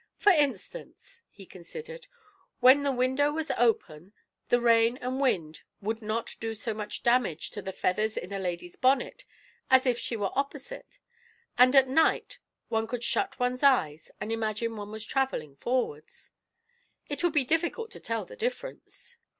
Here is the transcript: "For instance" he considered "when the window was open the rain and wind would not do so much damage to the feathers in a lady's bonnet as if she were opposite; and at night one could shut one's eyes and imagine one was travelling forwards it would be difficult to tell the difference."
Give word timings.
"For 0.17 0.31
instance" 0.31 1.21
he 1.29 1.45
considered 1.45 2.07
"when 2.59 2.81
the 2.81 2.91
window 2.91 3.31
was 3.31 3.51
open 3.55 4.13
the 4.49 4.59
rain 4.59 4.97
and 4.97 5.21
wind 5.21 5.61
would 5.79 6.01
not 6.01 6.35
do 6.39 6.55
so 6.55 6.73
much 6.73 7.03
damage 7.03 7.51
to 7.51 7.61
the 7.61 7.71
feathers 7.71 8.17
in 8.17 8.33
a 8.33 8.39
lady's 8.39 8.75
bonnet 8.75 9.25
as 9.69 9.85
if 9.85 9.99
she 9.99 10.15
were 10.17 10.31
opposite; 10.33 10.97
and 11.55 11.75
at 11.75 11.87
night 11.87 12.39
one 12.67 12.87
could 12.87 13.03
shut 13.03 13.37
one's 13.39 13.61
eyes 13.61 14.09
and 14.19 14.31
imagine 14.31 14.75
one 14.75 14.89
was 14.89 15.05
travelling 15.05 15.55
forwards 15.55 16.31
it 17.07 17.23
would 17.23 17.33
be 17.33 17.43
difficult 17.45 17.91
to 17.91 17.99
tell 17.99 18.25
the 18.25 18.35
difference." 18.35 19.17